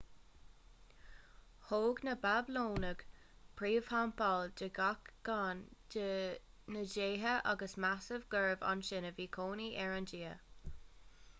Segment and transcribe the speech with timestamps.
[1.65, 3.03] thóg na bablónaigh
[3.59, 5.61] príomhtheampall do gach ceann
[5.97, 6.07] dá
[6.77, 10.33] ndéithe agus measadh gurb ansin a bhí cónaí ar an dia